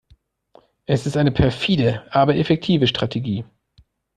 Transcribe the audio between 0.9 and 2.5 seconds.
ist eine perfide, aber